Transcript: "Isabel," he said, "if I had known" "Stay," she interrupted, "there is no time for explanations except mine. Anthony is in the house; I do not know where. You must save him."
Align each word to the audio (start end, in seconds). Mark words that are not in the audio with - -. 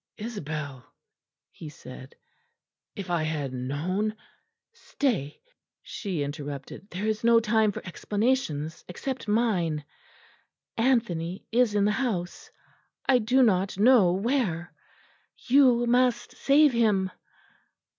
"Isabel," 0.17 0.83
he 1.51 1.69
said, 1.69 2.15
"if 2.95 3.11
I 3.11 3.21
had 3.21 3.53
known" 3.53 4.15
"Stay," 4.89 5.39
she 5.83 6.23
interrupted, 6.23 6.89
"there 6.89 7.05
is 7.05 7.23
no 7.23 7.39
time 7.39 7.71
for 7.71 7.85
explanations 7.85 8.83
except 8.87 9.27
mine. 9.27 9.85
Anthony 10.75 11.45
is 11.51 11.75
in 11.75 11.85
the 11.85 11.91
house; 11.91 12.49
I 13.05 13.19
do 13.19 13.43
not 13.43 13.77
know 13.77 14.11
where. 14.13 14.73
You 15.37 15.85
must 15.85 16.35
save 16.35 16.73
him." 16.73 17.11